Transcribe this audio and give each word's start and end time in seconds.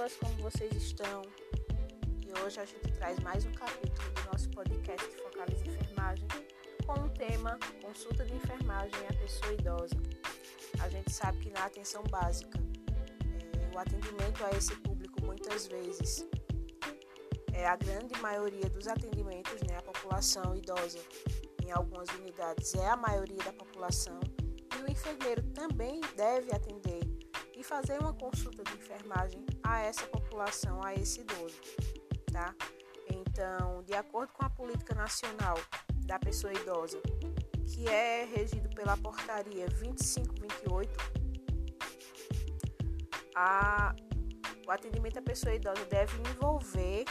pessoas, 0.00 0.16
como 0.16 0.50
vocês 0.50 0.72
estão? 0.72 1.22
E 2.26 2.40
hoje 2.40 2.58
a 2.58 2.64
gente 2.64 2.90
traz 2.92 3.18
mais 3.18 3.44
um 3.44 3.52
capítulo 3.52 4.10
do 4.12 4.32
nosso 4.32 4.48
podcast 4.50 5.06
Focaliza 5.16 5.66
Enfermagem 5.66 6.26
com 6.86 7.00
o 7.00 7.10
tema 7.10 7.58
Consulta 7.82 8.24
de 8.24 8.34
Enfermagem 8.34 8.98
à 9.08 9.12
Pessoa 9.12 9.52
Idosa. 9.52 9.96
A 10.80 10.88
gente 10.88 11.12
sabe 11.12 11.38
que 11.40 11.50
na 11.50 11.66
atenção 11.66 12.02
básica, 12.04 12.58
é, 13.58 13.76
o 13.76 13.78
atendimento 13.78 14.42
a 14.44 14.50
esse 14.56 14.74
público 14.76 15.22
muitas 15.22 15.66
vezes 15.66 16.26
é 17.52 17.66
a 17.66 17.76
grande 17.76 18.18
maioria 18.20 18.70
dos 18.70 18.86
atendimentos, 18.88 19.60
né, 19.68 19.76
a 19.76 19.82
população 19.82 20.56
idosa 20.56 21.00
em 21.62 21.70
algumas 21.72 22.08
unidades 22.10 22.74
é 22.74 22.88
a 22.88 22.96
maioria 22.96 23.42
da 23.44 23.52
população 23.52 24.18
e 24.78 24.82
o 24.82 24.90
enfermeiro 24.90 25.42
também 25.52 26.00
deve 26.16 26.54
atender 26.54 26.99
e 27.60 27.62
fazer 27.62 28.00
uma 28.00 28.14
consulta 28.14 28.64
de 28.64 28.72
enfermagem 28.72 29.44
a 29.62 29.80
essa 29.80 30.06
população, 30.06 30.82
a 30.82 30.94
esse 30.94 31.20
idoso, 31.20 31.60
tá? 32.32 32.54
Então, 33.10 33.82
de 33.82 33.92
acordo 33.94 34.32
com 34.32 34.46
a 34.46 34.48
política 34.48 34.94
nacional 34.94 35.58
da 36.06 36.18
pessoa 36.18 36.54
idosa, 36.54 36.98
que 37.66 37.86
é 37.86 38.24
regido 38.24 38.70
pela 38.70 38.96
portaria 38.96 39.68
2528, 39.68 40.90
a, 43.36 43.94
o 44.66 44.70
atendimento 44.70 45.18
à 45.18 45.22
pessoa 45.22 45.54
idosa 45.54 45.84
deve 45.84 46.16
envolver 46.30 47.04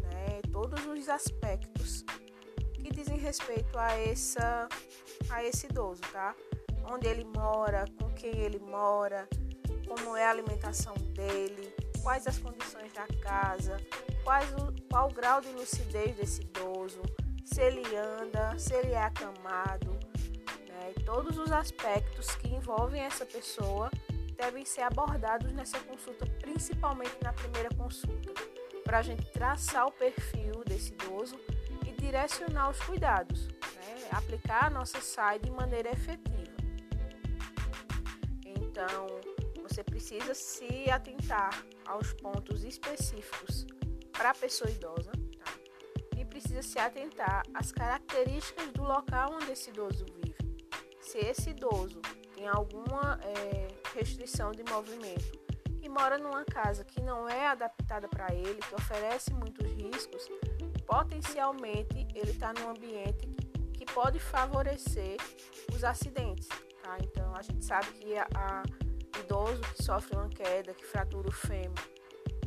né, 0.00 0.40
todos 0.52 0.86
os 0.86 1.08
aspectos 1.08 2.04
que 2.72 2.92
dizem 2.92 3.18
respeito 3.18 3.76
a, 3.76 3.92
essa, 3.94 4.68
a 5.28 5.42
esse 5.42 5.66
idoso, 5.66 6.02
tá? 6.12 6.36
Onde 6.88 7.08
ele 7.08 7.24
mora, 7.24 7.84
com 7.98 8.08
quem 8.14 8.38
ele 8.38 8.60
mora, 8.60 9.28
como 9.86 10.16
é 10.16 10.24
a 10.26 10.30
alimentação 10.30 10.94
dele, 11.14 11.74
quais 12.02 12.26
as 12.26 12.38
condições 12.38 12.92
da 12.92 13.06
casa, 13.20 13.76
quais 14.24 14.50
o, 14.52 14.74
qual 14.90 15.08
o 15.08 15.12
grau 15.12 15.40
de 15.40 15.48
lucidez 15.50 16.16
desse 16.16 16.42
idoso, 16.42 17.02
se 17.44 17.60
ele 17.60 17.82
anda, 17.96 18.58
se 18.58 18.74
ele 18.74 18.92
é 18.92 19.02
acamado, 19.02 19.90
né? 20.68 20.92
todos 21.04 21.38
os 21.38 21.50
aspectos 21.50 22.34
que 22.36 22.48
envolvem 22.48 23.02
essa 23.02 23.24
pessoa 23.24 23.90
devem 24.36 24.64
ser 24.64 24.82
abordados 24.82 25.52
nessa 25.52 25.80
consulta, 25.80 26.24
principalmente 26.40 27.16
na 27.22 27.32
primeira 27.32 27.68
consulta, 27.70 28.32
para 28.84 28.98
a 28.98 29.02
gente 29.02 29.24
traçar 29.32 29.86
o 29.86 29.92
perfil 29.92 30.62
desse 30.64 30.92
idoso 30.92 31.38
e 31.86 31.92
direcionar 32.00 32.70
os 32.70 32.80
cuidados, 32.80 33.48
né? 33.48 34.08
aplicar 34.12 34.66
a 34.66 34.70
nossa 34.70 35.00
SAI 35.00 35.38
de 35.40 35.50
maneira 35.50 35.90
efetiva. 35.90 36.38
Então, 38.46 39.20
você 39.78 39.84
precisa 39.84 40.34
se 40.34 40.90
atentar 40.90 41.64
aos 41.86 42.12
pontos 42.14 42.64
específicos 42.64 43.64
para 44.10 44.30
a 44.30 44.34
pessoa 44.34 44.68
idosa 44.68 45.12
tá? 45.12 45.52
e 46.16 46.24
precisa 46.24 46.62
se 46.62 46.80
atentar 46.80 47.44
às 47.54 47.70
características 47.70 48.72
do 48.72 48.82
local 48.82 49.34
onde 49.34 49.52
esse 49.52 49.70
idoso 49.70 50.04
vive. 50.16 50.34
Se 51.00 51.18
esse 51.18 51.50
idoso 51.50 52.00
tem 52.34 52.48
alguma 52.48 53.20
é, 53.22 53.68
restrição 53.94 54.50
de 54.50 54.64
movimento 54.64 55.38
e 55.80 55.88
mora 55.88 56.18
numa 56.18 56.44
casa 56.44 56.84
que 56.84 57.00
não 57.00 57.28
é 57.28 57.46
adaptada 57.46 58.08
para 58.08 58.34
ele, 58.34 58.58
que 58.58 58.74
oferece 58.74 59.32
muitos 59.32 59.64
riscos, 59.74 60.26
potencialmente 60.86 62.08
ele 62.16 62.32
está 62.32 62.52
num 62.52 62.70
ambiente 62.70 63.28
que 63.74 63.86
pode 63.86 64.18
favorecer 64.18 65.18
os 65.72 65.84
acidentes. 65.84 66.48
Tá? 66.82 66.98
Então 67.00 67.32
a 67.36 67.42
gente 67.42 67.64
sabe 67.64 67.86
que 67.92 68.16
a, 68.16 68.26
a 68.34 68.62
idoso 69.20 69.60
que 69.60 69.82
sofre 69.82 70.16
uma 70.16 70.28
queda, 70.28 70.74
que 70.74 70.84
fratura 70.84 71.28
o 71.28 71.32
fêmur, 71.32 71.78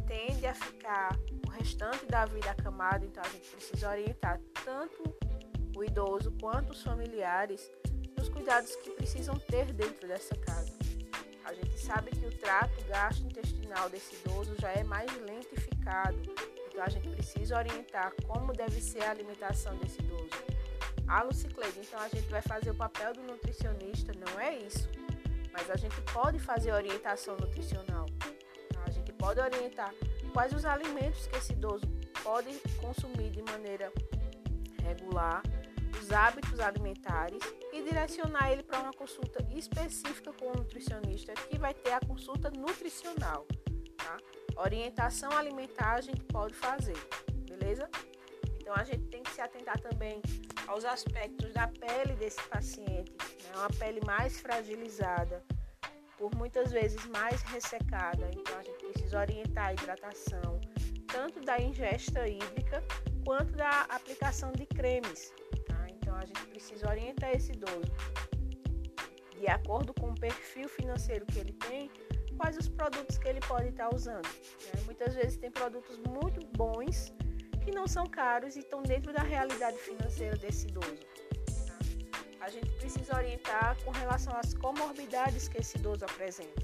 tende 0.08 0.45
a 0.45 0.53
ficar 0.53 1.17
o 1.47 1.50
restante 1.52 2.05
da 2.05 2.26
vida 2.26 2.52
acamado, 2.52 3.05
então 3.05 3.23
a 3.23 3.30
gente 3.30 3.49
precisa 3.49 3.89
orientar 3.89 4.39
tanto 4.65 5.15
o 5.76 5.83
idoso 5.83 6.32
quanto 6.39 6.71
os 6.71 6.83
familiares 6.83 7.71
nos 8.17 8.30
cuidados 8.30 8.76
que 8.77 8.92
precisam 8.92 9.37
ter 9.39 9.71
dentro 9.73 10.08
dessa 10.08 10.36
casa. 10.36 10.73
A 11.45 11.54
gente 11.54 11.80
sabe 11.80 12.11
que 12.11 12.26
o 12.26 12.37
trato 12.37 12.82
gastrointestinal 12.88 13.89
desse 13.89 14.15
idoso 14.15 14.55
já 14.59 14.71
é 14.71 14.83
mais 14.83 15.11
lentificado, 15.21 16.17
então 16.67 16.83
a 16.83 16.89
gente 16.89 17.09
precisa 17.09 17.58
orientar 17.58 18.14
como 18.26 18.53
deve 18.53 18.82
ser 18.82 19.03
a 19.03 19.11
alimentação 19.11 19.76
desse 19.77 19.99
idoso. 19.99 20.30
A 21.08 21.23
Lucicleide, 21.23 21.80
então 21.80 21.99
a 21.99 22.08
gente 22.08 22.30
vai 22.30 22.42
fazer 22.42 22.71
o 22.71 22.76
papel 22.76 23.14
do 23.14 23.23
nutricionista, 23.23 24.14
não 24.14 24.39
é 24.39 24.58
isso 24.58 24.89
mas 25.52 25.70
a 25.70 25.76
gente 25.76 26.00
pode 26.14 26.39
fazer 26.39 26.72
orientação 26.72 27.36
nutricional. 27.38 28.06
A 28.86 28.89
gente 28.89 29.12
pode 29.14 29.39
orientar 29.39 29.94
quais 30.34 30.54
os 30.54 30.66
alimentos 30.66 31.28
que 31.28 31.38
esse 31.38 31.54
idoso 31.54 31.86
pode 32.23 32.58
consumir 32.80 33.30
de 33.30 33.42
maneira 33.44 33.92
regular, 34.84 35.44
os 36.00 36.12
hábitos 36.12 36.60
alimentares 36.60 37.42
e 37.72 37.82
direcionar 37.84 38.52
ele 38.52 38.64
para 38.64 38.80
uma 38.80 38.94
consulta 38.94 39.45
específica 39.56 40.32
com 40.34 40.48
o 40.48 40.58
nutricionista, 40.58 41.34
que 41.34 41.58
vai 41.58 41.73
ter 41.73 41.94
a 41.94 42.00
consulta 42.00 42.50
nutricional. 42.50 43.45
Tá? 43.98 44.18
Orientação 44.58 45.32
alimentar 45.32 45.94
a 45.94 46.02
gente 46.02 46.23
pode 46.26 46.54
fazer, 46.54 46.98
beleza? 47.48 47.89
Então 48.60 48.73
a 48.76 48.83
gente 48.83 49.06
tem 49.08 49.23
que 49.23 49.32
se 49.32 49.42
atentar 49.42 49.80
também 49.80 50.22
aos 50.68 50.86
aspectos 50.86 51.54
da 51.54 51.68
pele 51.68 52.14
desse 52.16 52.42
paciente, 52.44 53.12
né? 53.52 53.58
uma 53.58 53.70
pele 53.70 54.02
mais 54.06 54.39
fragilizada, 54.39 55.44
por 56.17 56.34
muitas 56.36 56.72
vezes 56.72 57.06
mais 57.08 57.42
ressecada. 57.44 58.30
Então 58.34 58.58
a 58.58 58.64
gente 58.64 58.86
precisa 58.86 59.20
orientar 59.20 59.67
a 59.67 59.73
hidratação, 59.73 60.62
tanto 61.08 61.42
da 61.42 61.60
ingesta 61.60 62.28
hídrica 62.28 62.84
quanto 63.26 63.54
da 63.54 63.82
aplicação 63.89 64.52
de 64.52 64.66
cremes. 64.66 65.34
Tá? 65.67 65.88
Então 65.89 66.16
a 66.16 66.26
gente 66.26 66.45
precisa 66.48 66.89
orientar 66.89 67.32
esse 67.32 67.52
idoso 67.52 67.92
de 69.42 69.48
acordo 69.48 69.92
com 69.95 70.12
o 70.12 70.16
perfil 70.16 70.70
financeiro 70.70 71.26
que 71.26 71.39
ele 71.39 71.54
tem, 71.54 71.89
quais 72.38 72.56
os 72.58 72.70
produtos 72.70 73.18
que 73.18 73.28
ele 73.28 73.39
pode 73.39 73.70
estar 73.70 73.94
usando. 73.94 74.28
Né? 74.28 74.82
Muitas 74.86 75.16
vezes 75.16 75.36
tem 75.38 75.50
produtos 75.50 75.98
muito 75.98 76.45
bons 76.56 77.12
que 77.64 77.72
não 77.72 77.88
são 77.88 78.06
caros 78.06 78.56
e 78.56 78.60
estão 78.60 78.83
dentro 78.83 79.12
da 79.12 79.23
realidade 79.23 79.78
financeira 79.80 80.38
desse 80.38 80.68
idoso. 80.68 81.02
A 82.41 82.49
gente 82.49 82.71
precisa 82.71 83.15
orientar 83.15 83.77
com 83.83 83.91
relação 83.91 84.35
às 84.35 84.55
comorbidades 84.55 85.47
que 85.47 85.59
esse 85.59 85.77
idoso 85.77 86.03
apresenta. 86.03 86.61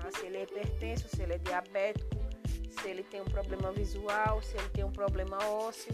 Tá? 0.00 0.10
Se 0.12 0.26
ele 0.26 0.36
é 0.36 0.42
hipertenso, 0.44 1.08
se 1.08 1.20
ele 1.20 1.34
é 1.34 1.38
diabético, 1.38 2.16
se 2.70 2.88
ele 2.88 3.02
tem 3.02 3.20
um 3.20 3.24
problema 3.24 3.72
visual, 3.72 4.40
se 4.40 4.56
ele 4.56 4.68
tem 4.68 4.84
um 4.84 4.92
problema 4.92 5.36
ósseo. 5.44 5.92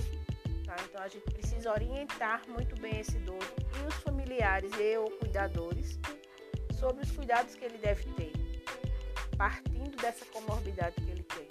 Tá? 0.67 0.77
Então 0.85 1.03
a 1.03 1.09
gente 1.09 1.25
precisa 1.31 1.73
orientar 1.73 2.43
muito 2.49 2.79
bem 2.79 3.01
esse 3.01 3.17
idoso 3.17 3.49
e 3.83 3.89
os 3.89 3.95
familiares 3.95 4.71
e 4.79 4.99
ou 4.99 5.11
cuidadores 5.13 5.99
sobre 6.79 7.03
os 7.03 7.11
cuidados 7.11 7.55
que 7.55 7.65
ele 7.65 7.79
deve 7.79 8.05
ter, 8.13 8.33
partindo 9.39 9.97
dessa 9.97 10.27
comorbidade 10.27 10.97
que 10.97 11.11
ele 11.11 11.23
tem. 11.23 11.49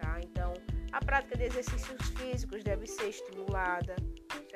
Tá? 0.00 0.18
Então, 0.20 0.52
a 0.90 1.04
prática 1.04 1.36
de 1.36 1.44
exercícios 1.44 2.08
físicos 2.16 2.64
deve 2.64 2.88
ser 2.88 3.10
estimulada, 3.10 3.94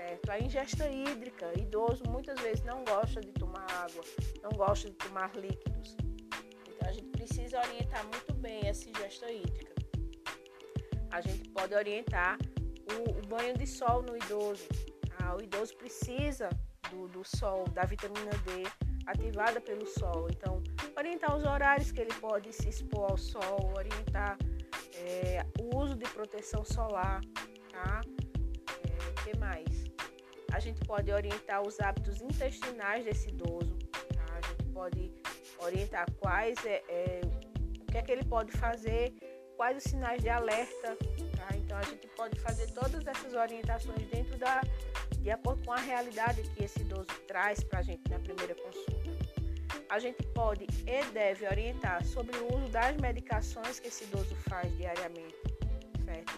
certo? 0.03 0.31
A 0.31 0.39
ingesta 0.39 0.89
hídrica, 0.89 1.47
idoso 1.59 2.03
muitas 2.09 2.39
vezes 2.41 2.65
não 2.65 2.85
gosta 2.85 3.21
de 3.21 3.33
tomar 3.33 3.67
água, 3.71 4.05
não 4.43 4.51
gosta 4.51 4.91
de 4.91 4.97
tomar 4.97 5.35
líquidos. 5.37 5.97
Então 6.69 6.89
a 6.89 6.93
gente 6.93 7.09
precisa 7.09 7.61
orientar 7.61 8.03
muito 8.05 8.35
bem 8.35 8.67
essa 8.67 8.89
ingesta 8.89 9.31
hídrica. 9.31 9.73
A 11.11 11.21
gente 11.21 11.49
pode 11.51 11.75
orientar 11.75 12.39
o, 12.93 13.19
o 13.19 13.27
banho 13.27 13.57
de 13.57 13.67
sol 13.67 14.03
no 14.03 14.17
idoso. 14.17 14.67
Ah, 15.19 15.37
o 15.37 15.43
idoso 15.43 15.77
precisa 15.77 16.49
do, 16.91 17.07
do 17.09 17.23
sol, 17.25 17.65
da 17.69 17.83
vitamina 17.83 18.31
D 18.47 18.65
ativada 19.07 19.61
pelo 19.61 19.87
sol. 19.87 20.29
Então, 20.31 20.63
orientar 20.97 21.37
os 21.37 21.45
horários 21.45 21.93
que 21.93 22.01
ele 22.01 22.15
pode 22.15 22.53
se 22.53 22.69
expor 22.69 23.11
ao 23.11 23.19
sol, 23.19 23.73
orientar 23.77 24.39
é, 24.95 25.45
o 25.61 25.77
uso 25.77 25.95
de 25.97 26.09
proteção 26.11 26.65
solar, 26.65 27.21
tá? 27.71 28.01
É, 28.85 29.23
que 29.23 29.37
mais? 29.39 29.82
Gente 30.63 30.81
pode 30.87 31.11
orientar 31.11 31.61
os 31.63 31.81
hábitos 31.81 32.21
intestinais 32.21 33.05
desse 33.05 33.29
idoso, 33.29 33.77
tá? 33.91 34.25
A 34.31 34.47
gente 34.49 34.65
pode 34.73 35.13
orientar 35.59 36.07
quais 36.21 36.57
é, 36.65 36.83
é, 36.89 37.21
o 37.81 37.85
que 37.87 37.99
é 37.99 38.03
que 38.03 38.13
ele 38.13 38.25
pode 38.25 38.53
fazer, 38.53 39.13
quais 39.57 39.77
os 39.79 39.85
sinais 39.85 40.23
de 40.23 40.29
alerta, 40.29 40.97
tá? 41.37 41.57
Então 41.57 41.77
a 41.77 41.83
gente 41.83 42.07
pode 42.17 42.39
fazer 42.41 42.71
todas 42.73 43.07
essas 43.07 43.35
orientações 43.35 44.07
dentro 44.09 44.39
da 44.39 44.61
de 45.19 45.31
acordo 45.31 45.65
com 45.65 45.73
a 45.73 45.79
realidade 45.79 46.43
que 46.51 46.65
esse 46.65 46.81
idoso 46.81 47.07
traz 47.29 47.63
para 47.63 47.79
a 47.79 47.83
gente 47.83 48.03
na 48.11 48.19
primeira 48.19 48.55
consulta 48.57 49.13
a 49.93 49.99
gente 49.99 50.23
pode 50.29 50.67
e 50.87 51.05
deve 51.13 51.47
orientar 51.47 52.03
sobre 52.05 52.35
o 52.39 52.55
uso 52.55 52.69
das 52.69 52.97
medicações 52.97 53.79
que 53.79 53.89
esse 53.89 54.05
idoso 54.05 54.35
faz 54.49 54.75
diariamente, 54.79 55.37
certo? 56.05 56.33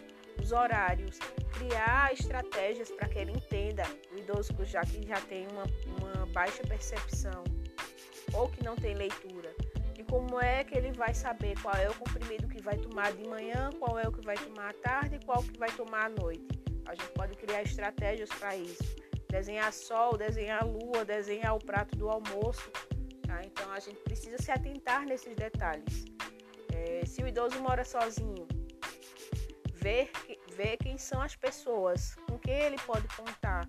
Os 0.45 0.53
horários, 0.53 1.19
criar 1.57 2.13
estratégias 2.13 2.91
para 2.91 3.09
que 3.09 3.19
ele 3.19 3.33
entenda, 3.33 3.83
o 4.13 4.19
idoso 4.19 4.53
já 4.67 4.83
que 4.83 5.03
já 5.07 5.19
tem 5.23 5.47
uma, 5.49 5.65
uma 5.99 6.27
baixa 6.27 6.63
percepção 6.65 7.43
ou 8.35 8.51
que 8.51 8.63
não 8.63 8.77
tem 8.77 8.95
leitura, 8.95 9.55
de 9.95 10.05
como 10.05 10.39
é 10.39 10.63
que 10.63 10.77
ele 10.77 10.93
vai 10.93 11.15
saber 11.15 11.59
qual 11.63 11.75
é 11.77 11.89
o 11.89 11.95
comprimido 11.95 12.47
que 12.47 12.61
vai 12.61 12.77
tomar 12.77 13.11
de 13.13 13.27
manhã, 13.27 13.71
qual 13.79 13.99
é 13.99 14.07
o 14.07 14.13
que 14.13 14.23
vai 14.23 14.37
tomar 14.37 14.69
à 14.69 14.73
tarde 14.75 15.17
e 15.17 15.25
qual 15.25 15.43
que 15.43 15.59
vai 15.59 15.71
tomar 15.71 16.05
à 16.05 16.09
noite. 16.11 16.47
A 16.85 16.95
gente 16.95 17.11
pode 17.13 17.35
criar 17.39 17.63
estratégias 17.63 18.29
para 18.29 18.55
isso. 18.55 18.85
Desenhar 19.31 19.73
sol, 19.73 20.19
desenhar 20.19 20.63
lua, 20.67 21.07
desenhar 21.07 21.57
o 21.57 21.59
prato 21.59 21.97
do 21.97 22.11
almoço. 22.11 22.71
Tá? 23.27 23.41
Então 23.47 23.73
a 23.73 23.81
gente 23.81 23.99
precisa 24.01 24.37
se 24.37 24.51
atentar 24.51 25.07
nesses 25.07 25.35
detalhes. 25.35 26.05
É, 26.71 27.07
se 27.07 27.23
o 27.23 27.27
idoso 27.27 27.59
mora 27.63 27.83
sozinho, 27.83 28.47
ver, 29.85 30.11
ver 30.57 30.77
quem 30.79 30.97
são 30.97 31.21
as 31.21 31.35
pessoas 31.37 32.15
com 32.27 32.39
quem 32.39 32.55
ele 32.55 32.77
pode 32.87 33.07
contar 33.17 33.69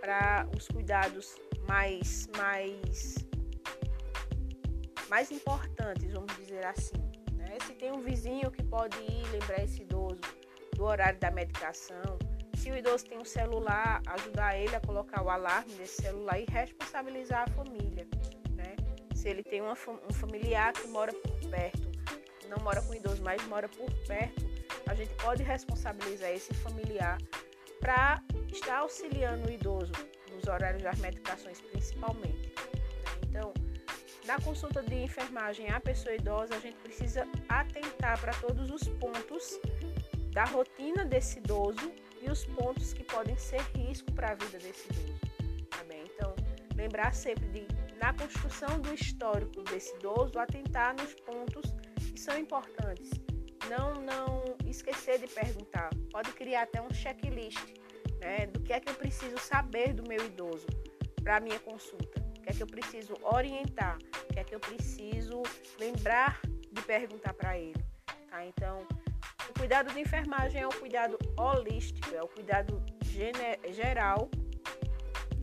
para 0.00 0.46
os 0.56 0.66
cuidados 0.68 1.36
mais, 1.68 2.28
mais, 2.36 3.16
mais 5.08 5.30
importantes, 5.30 6.12
vamos 6.12 6.34
dizer 6.36 6.64
assim. 6.66 6.96
Né? 7.32 7.58
Se 7.66 7.74
tem 7.74 7.92
um 7.92 8.00
vizinho 8.00 8.50
que 8.50 8.62
pode 8.62 8.96
ir 8.98 9.26
lembrar 9.30 9.62
esse 9.62 9.82
idoso 9.82 10.20
do 10.74 10.84
horário 10.84 11.18
da 11.18 11.30
medicação, 11.30 12.18
se 12.56 12.70
o 12.70 12.76
idoso 12.76 13.04
tem 13.04 13.18
um 13.18 13.24
celular, 13.24 14.02
ajudar 14.06 14.58
ele 14.58 14.74
a 14.74 14.80
colocar 14.80 15.22
o 15.22 15.30
alarme 15.30 15.74
nesse 15.74 16.02
celular 16.02 16.40
e 16.40 16.46
responsabilizar 16.48 17.44
a 17.48 17.52
família. 17.52 18.06
Né? 18.50 18.74
Se 19.14 19.28
ele 19.28 19.42
tem 19.42 19.60
uma, 19.60 19.74
um 20.08 20.12
familiar 20.12 20.72
que 20.72 20.88
mora 20.88 21.12
por 21.12 21.50
perto, 21.50 21.92
não 22.48 22.62
mora 22.62 22.80
com 22.82 22.92
o 22.92 22.94
idoso, 22.94 23.22
mas 23.22 23.44
mora 23.46 23.68
por 23.68 23.90
perto, 24.06 24.55
a 24.86 24.94
gente 24.94 25.14
pode 25.14 25.42
responsabilizar 25.42 26.30
esse 26.30 26.52
familiar 26.54 27.18
para 27.80 28.22
estar 28.52 28.78
auxiliando 28.78 29.48
o 29.48 29.52
idoso 29.52 29.92
nos 30.34 30.46
horários 30.46 30.82
das 30.82 30.98
medicações, 30.98 31.60
principalmente. 31.60 32.52
Então, 33.28 33.52
na 34.26 34.40
consulta 34.40 34.82
de 34.82 34.94
enfermagem 34.94 35.70
à 35.70 35.80
pessoa 35.80 36.14
idosa, 36.14 36.56
a 36.56 36.58
gente 36.58 36.76
precisa 36.78 37.26
atentar 37.48 38.20
para 38.20 38.32
todos 38.34 38.70
os 38.70 38.88
pontos 38.88 39.60
da 40.32 40.44
rotina 40.44 41.04
desse 41.04 41.38
idoso 41.38 41.92
e 42.20 42.30
os 42.30 42.44
pontos 42.44 42.92
que 42.92 43.04
podem 43.04 43.36
ser 43.36 43.60
risco 43.74 44.10
para 44.12 44.32
a 44.32 44.34
vida 44.34 44.58
desse 44.58 44.88
idoso. 44.88 45.14
Tá 45.70 45.84
bem? 45.84 46.04
Então, 46.14 46.34
lembrar 46.74 47.14
sempre 47.14 47.46
de, 47.48 47.66
na 47.98 48.12
construção 48.12 48.80
do 48.80 48.92
histórico 48.92 49.62
desse 49.62 49.94
idoso, 49.96 50.38
atentar 50.38 50.94
nos 50.96 51.14
pontos 51.14 51.72
que 52.12 52.18
são 52.18 52.36
importantes. 52.38 53.10
Não, 53.68 53.94
não 53.94 54.44
esquecer 54.64 55.18
de 55.18 55.26
perguntar. 55.26 55.90
Pode 56.10 56.32
criar 56.32 56.62
até 56.62 56.80
um 56.80 56.92
checklist 56.92 57.58
né, 58.20 58.46
do 58.46 58.60
que 58.60 58.72
é 58.72 58.80
que 58.80 58.90
eu 58.90 58.94
preciso 58.94 59.38
saber 59.38 59.92
do 59.92 60.08
meu 60.08 60.24
idoso 60.24 60.66
para 61.22 61.36
a 61.36 61.40
minha 61.40 61.58
consulta, 61.58 62.20
o 62.38 62.42
que 62.42 62.50
é 62.50 62.52
que 62.52 62.62
eu 62.62 62.66
preciso 62.66 63.14
orientar, 63.22 63.98
o 64.24 64.32
que 64.32 64.38
é 64.38 64.44
que 64.44 64.54
eu 64.54 64.60
preciso 64.60 65.42
lembrar 65.78 66.40
de 66.70 66.82
perguntar 66.82 67.34
para 67.34 67.58
ele. 67.58 67.84
Tá? 68.30 68.44
Então, 68.46 68.86
o 69.48 69.58
cuidado 69.58 69.92
de 69.92 70.00
enfermagem 70.00 70.60
é 70.60 70.66
um 70.66 70.78
cuidado 70.78 71.18
holístico, 71.36 72.14
é 72.14 72.22
um 72.22 72.28
cuidado 72.28 72.82
geral, 73.72 74.30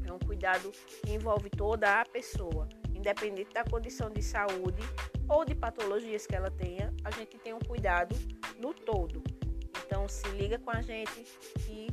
é 0.07 0.13
um 0.13 0.19
cuidado 0.19 0.71
que 0.71 1.11
envolve 1.11 1.49
toda 1.49 2.01
a 2.01 2.05
pessoa, 2.05 2.69
independente 2.93 3.53
da 3.53 3.63
condição 3.63 4.09
de 4.09 4.21
saúde 4.21 4.81
ou 5.27 5.43
de 5.43 5.55
patologias 5.55 6.27
que 6.27 6.35
ela 6.35 6.51
tenha, 6.51 6.92
a 7.03 7.11
gente 7.11 7.38
tem 7.38 7.53
um 7.53 7.59
cuidado 7.59 8.15
no 8.59 8.73
todo. 8.73 9.23
Então 9.85 10.07
se 10.07 10.27
liga 10.29 10.57
com 10.59 10.71
a 10.71 10.81
gente 10.81 11.25
que 11.59 11.88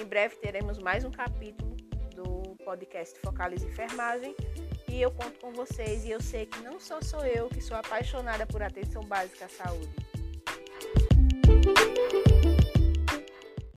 em 0.00 0.04
breve 0.04 0.36
teremos 0.36 0.78
mais 0.78 1.04
um 1.04 1.10
capítulo 1.10 1.76
do 2.14 2.56
podcast 2.64 3.18
Focaliza 3.20 3.66
Enfermagem 3.66 4.34
e 4.88 5.00
eu 5.00 5.10
conto 5.10 5.38
com 5.40 5.52
vocês 5.52 6.04
e 6.04 6.10
eu 6.10 6.20
sei 6.20 6.46
que 6.46 6.60
não 6.60 6.78
só 6.78 7.00
sou 7.00 7.24
eu 7.24 7.48
que 7.48 7.60
sou 7.60 7.76
apaixonada 7.76 8.46
por 8.46 8.62
atenção 8.62 9.02
básica 9.04 9.46
à 9.46 9.48
saúde. 9.48 9.90